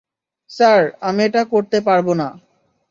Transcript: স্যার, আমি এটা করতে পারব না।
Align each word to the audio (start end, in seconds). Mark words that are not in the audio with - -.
স্যার, 0.49 0.81
আমি 1.01 1.21
এটা 1.23 1.41
করতে 1.45 1.77
পারব 1.81 2.07
না। 2.13 2.27